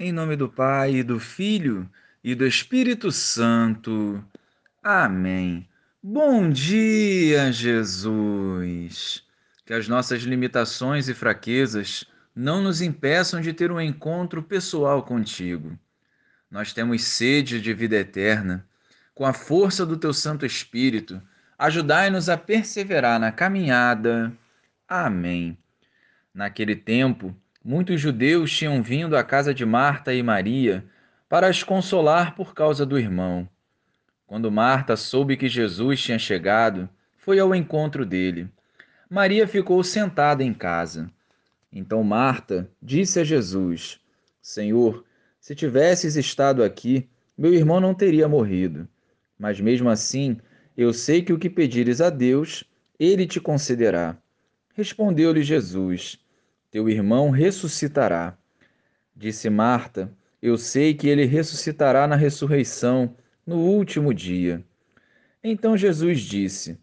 Em 0.00 0.12
nome 0.12 0.36
do 0.36 0.48
Pai, 0.48 0.94
e 0.94 1.02
do 1.02 1.18
Filho 1.18 1.90
e 2.22 2.32
do 2.32 2.46
Espírito 2.46 3.10
Santo. 3.10 4.24
Amém. 4.80 5.68
Bom 6.00 6.48
dia, 6.50 7.50
Jesus. 7.50 9.24
Que 9.66 9.74
as 9.74 9.88
nossas 9.88 10.22
limitações 10.22 11.08
e 11.08 11.14
fraquezas 11.14 12.04
não 12.32 12.62
nos 12.62 12.80
impeçam 12.80 13.40
de 13.40 13.52
ter 13.52 13.72
um 13.72 13.80
encontro 13.80 14.40
pessoal 14.40 15.02
contigo. 15.02 15.76
Nós 16.48 16.72
temos 16.72 17.02
sede 17.02 17.60
de 17.60 17.74
vida 17.74 17.96
eterna. 17.96 18.64
Com 19.16 19.26
a 19.26 19.32
força 19.32 19.84
do 19.84 19.96
teu 19.96 20.14
Santo 20.14 20.46
Espírito, 20.46 21.20
ajudai-nos 21.58 22.28
a 22.28 22.36
perseverar 22.36 23.18
na 23.18 23.32
caminhada. 23.32 24.32
Amém. 24.86 25.58
Naquele 26.32 26.76
tempo, 26.76 27.36
muitos 27.64 28.00
judeus 28.00 28.50
tinham 28.50 28.82
vindo 28.82 29.16
à 29.16 29.24
casa 29.24 29.52
de 29.52 29.64
Marta 29.64 30.14
e 30.14 30.22
Maria 30.22 30.84
para 31.28 31.48
as 31.48 31.62
consolar 31.62 32.34
por 32.34 32.54
causa 32.54 32.86
do 32.86 32.98
irmão. 32.98 33.48
Quando 34.26 34.50
Marta 34.50 34.96
soube 34.96 35.36
que 35.36 35.48
Jesus 35.48 36.00
tinha 36.00 36.18
chegado, 36.18 36.88
foi 37.16 37.38
ao 37.38 37.54
encontro 37.54 38.06
dele. 38.06 38.48
Maria 39.08 39.46
ficou 39.46 39.82
sentada 39.82 40.42
em 40.44 40.52
casa. 40.52 41.10
Então 41.72 42.02
Marta 42.02 42.70
disse 42.82 43.20
a 43.20 43.24
Jesus: 43.24 44.00
Senhor, 44.40 45.04
se 45.40 45.54
tivesses 45.54 46.16
estado 46.16 46.62
aqui, 46.62 47.08
meu 47.36 47.54
irmão 47.54 47.80
não 47.80 47.94
teria 47.94 48.28
morrido. 48.28 48.88
Mas 49.38 49.60
mesmo 49.60 49.88
assim, 49.88 50.38
eu 50.76 50.92
sei 50.92 51.22
que 51.22 51.32
o 51.32 51.38
que 51.38 51.48
pedires 51.48 52.00
a 52.00 52.10
Deus, 52.10 52.64
ele 52.98 53.26
te 53.26 53.40
concederá. 53.40 54.16
Respondeu-lhe 54.74 55.42
Jesus: 55.42 56.18
teu 56.70 56.88
irmão 56.88 57.30
ressuscitará. 57.30 58.36
Disse 59.16 59.48
Marta: 59.48 60.12
Eu 60.40 60.58
sei 60.58 60.94
que 60.94 61.08
ele 61.08 61.24
ressuscitará 61.24 62.06
na 62.06 62.16
ressurreição, 62.16 63.14
no 63.46 63.56
último 63.56 64.12
dia. 64.12 64.62
Então 65.42 65.76
Jesus 65.76 66.20
disse: 66.20 66.78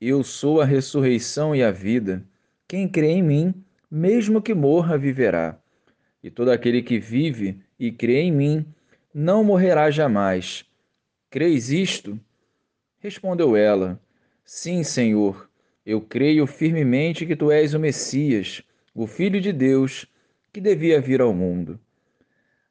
Eu 0.00 0.24
sou 0.24 0.60
a 0.60 0.64
ressurreição 0.64 1.54
e 1.54 1.62
a 1.62 1.70
vida. 1.70 2.24
Quem 2.66 2.88
crê 2.88 3.08
em 3.08 3.22
mim, 3.22 3.54
mesmo 3.90 4.42
que 4.42 4.54
morra, 4.54 4.98
viverá. 4.98 5.58
E 6.22 6.30
todo 6.30 6.50
aquele 6.50 6.82
que 6.82 6.98
vive 6.98 7.60
e 7.78 7.92
crê 7.92 8.22
em 8.22 8.32
mim, 8.32 8.66
não 9.14 9.44
morrerá 9.44 9.90
jamais. 9.90 10.64
Creis 11.30 11.70
isto? 11.70 12.18
Respondeu 12.98 13.54
ela: 13.56 14.00
Sim, 14.44 14.82
Senhor. 14.82 15.48
Eu 15.84 16.02
creio 16.02 16.46
firmemente 16.46 17.24
que 17.24 17.34
tu 17.34 17.50
és 17.50 17.72
o 17.72 17.80
Messias 17.80 18.62
o 19.02 19.06
Filho 19.06 19.40
de 19.40 19.52
Deus, 19.52 20.06
que 20.52 20.60
devia 20.60 21.00
vir 21.00 21.20
ao 21.20 21.32
mundo. 21.32 21.78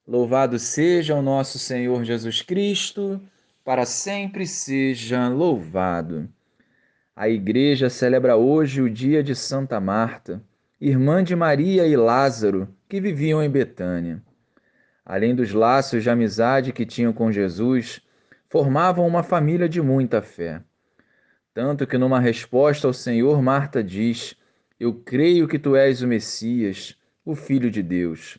Louvado 0.05 0.59
seja 0.59 1.15
o 1.15 1.21
nosso 1.21 1.57
Senhor 1.57 2.03
Jesus 2.03 2.41
Cristo, 2.41 3.21
para 3.63 3.85
sempre 3.85 4.45
seja 4.45 5.29
louvado. 5.29 6.27
A 7.15 7.29
Igreja 7.29 7.89
celebra 7.89 8.35
hoje 8.35 8.81
o 8.81 8.89
dia 8.89 9.23
de 9.23 9.33
Santa 9.33 9.79
Marta, 9.79 10.43
irmã 10.81 11.23
de 11.23 11.33
Maria 11.33 11.87
e 11.87 11.95
Lázaro, 11.95 12.67
que 12.89 12.99
viviam 12.99 13.41
em 13.41 13.49
Betânia. 13.49 14.21
Além 15.05 15.33
dos 15.33 15.53
laços 15.53 16.03
de 16.03 16.09
amizade 16.09 16.73
que 16.73 16.85
tinham 16.85 17.13
com 17.13 17.31
Jesus, 17.31 18.01
formavam 18.49 19.07
uma 19.07 19.23
família 19.23 19.69
de 19.69 19.81
muita 19.81 20.21
fé. 20.21 20.61
Tanto 21.53 21.87
que, 21.87 21.97
numa 21.97 22.19
resposta 22.19 22.85
ao 22.85 22.93
Senhor, 22.93 23.41
Marta 23.41 23.81
diz: 23.81 24.35
eu 24.79 24.93
creio 24.93 25.47
que 25.47 25.57
tu 25.57 25.75
és 25.75 26.01
o 26.01 26.07
Messias, 26.07 26.95
o 27.25 27.35
Filho 27.35 27.71
de 27.71 27.81
Deus. 27.81 28.37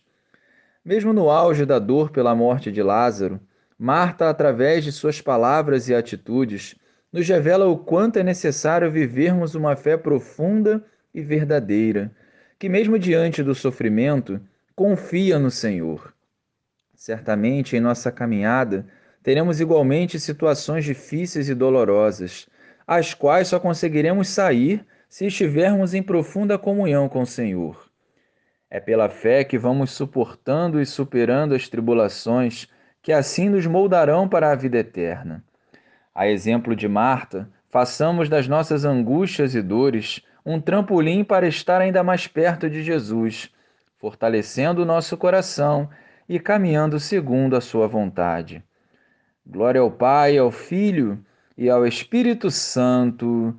Mesmo 0.85 1.13
no 1.13 1.29
auge 1.31 1.67
da 1.67 1.79
dor 1.79 2.11
pela 2.11 2.35
morte 2.35 2.71
de 2.71 2.83
Lázaro, 2.83 3.41
Marta, 3.79 4.29
através 4.29 4.83
de 4.83 4.91
suas 4.91 5.21
palavras 5.21 5.89
e 5.89 5.95
atitudes, 5.95 6.75
nos 7.13 7.29
revela 7.29 7.67
o 7.67 7.79
quanto 7.79 8.19
é 8.19 8.23
necessário 8.23 8.91
vivermos 8.91 9.55
uma 9.55 9.77
fé 9.77 9.97
profunda 9.97 10.85
e 11.15 11.21
verdadeira, 11.21 12.11
que, 12.59 12.69
mesmo 12.69 12.99
diante 12.99 13.43
do 13.43 13.55
sofrimento, 13.55 14.41
confia 14.75 15.39
no 15.39 15.51
Senhor. 15.51 16.13
Certamente, 16.95 17.77
em 17.77 17.81
nossa 17.81 18.11
caminhada, 18.11 18.87
teremos 19.23 19.61
igualmente 19.61 20.19
situações 20.19 20.85
difíceis 20.85 21.49
e 21.49 21.55
dolorosas, 21.55 22.49
as 22.87 23.15
quais 23.15 23.49
só 23.49 23.61
conseguiremos 23.61 24.29
sair 24.29 24.85
se 25.09 25.27
estivermos 25.27 25.95
em 25.95 26.03
profunda 26.03 26.59
comunhão 26.59 27.09
com 27.09 27.23
o 27.23 27.27
Senhor. 27.27 27.89
É 28.71 28.79
pela 28.79 29.09
fé 29.09 29.43
que 29.43 29.57
vamos 29.57 29.91
suportando 29.91 30.81
e 30.81 30.85
superando 30.85 31.55
as 31.55 31.69
tribulações 31.69 32.69
que 33.01 33.13
assim 33.13 33.49
nos 33.49 33.67
moldarão 33.67 34.29
para 34.29 34.53
a 34.53 34.55
vida 34.55 34.79
eterna. 34.79 35.43
A 36.15 36.29
exemplo 36.29 36.77
de 36.77 36.87
Marta, 36.87 37.49
façamos 37.71 38.29
das 38.29 38.47
nossas 38.47 38.85
angústias 38.85 39.55
e 39.55 39.63
dores 39.63 40.21
um 40.45 40.61
trampolim 40.61 41.25
para 41.25 41.49
estar 41.49 41.81
ainda 41.81 42.03
mais 42.03 42.27
perto 42.27 42.69
de 42.69 42.83
Jesus, 42.83 43.51
fortalecendo 43.99 44.83
o 44.83 44.85
nosso 44.85 45.17
coração 45.17 45.89
e 46.29 46.39
caminhando 46.39 47.01
segundo 47.01 47.57
a 47.57 47.61
sua 47.61 47.87
vontade. 47.87 48.63
Glória 49.47 49.81
ao 49.81 49.91
Pai, 49.91 50.37
ao 50.37 50.51
Filho 50.51 51.25
e 51.57 51.71
ao 51.71 51.87
Espírito 51.87 52.51
Santo 52.51 53.59